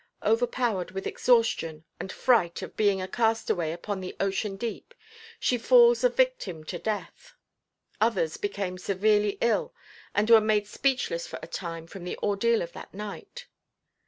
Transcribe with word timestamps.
Overpowered 0.23 0.89
with 0.89 1.05
exhaustion 1.05 1.83
and 1.99 2.11
fright 2.11 2.63
of 2.63 2.75
being 2.75 2.99
a 3.03 3.07
castaway 3.07 3.71
upon 3.71 3.99
the 4.01 4.15
ocean 4.19 4.55
deep, 4.55 4.95
she 5.39 5.59
falls 5.59 6.03
a 6.03 6.09
victim 6.09 6.63
to 6.63 6.79
death. 6.79 7.35
Others 8.01 8.37
became 8.37 8.79
severely 8.79 9.37
ill 9.41 9.75
and 10.15 10.27
were 10.31 10.41
made 10.41 10.65
speechless 10.65 11.27
for 11.27 11.37
a 11.43 11.47
time 11.47 11.85
from 11.85 12.03
the 12.03 12.17
ordeal 12.17 12.63
of 12.63 12.71
that 12.71 12.91
night. 12.95 13.45